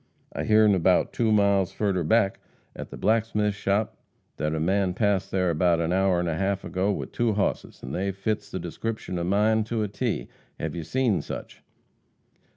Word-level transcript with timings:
I 0.33 0.45
hearn 0.45 0.73
about 0.73 1.13
two 1.13 1.31
miles 1.31 1.71
furder 1.71 2.03
back 2.03 2.39
at 2.75 2.89
the 2.89 2.97
blacksmith's 2.97 3.55
shop 3.55 3.95
that 4.37 4.51
er 4.51 4.59
man 4.59 4.95
passed 4.95 5.29
there 5.29 5.51
about 5.51 5.79
a 5.79 5.93
hour 5.93 6.17
an' 6.17 6.27
a 6.27 6.35
half 6.39 6.63
ago 6.63 6.91
with 6.91 7.11
two 7.11 7.33
hosses, 7.33 7.83
an' 7.83 7.91
they 7.91 8.11
fits 8.11 8.49
the 8.49 8.59
descripshun 8.59 9.19
of 9.19 9.27
mine 9.27 9.63
to 9.65 9.83
a 9.83 9.87
T. 9.87 10.27
Hev 10.59 10.73
you 10.75 10.83
seen 10.83 11.21
sich?" 11.21 11.61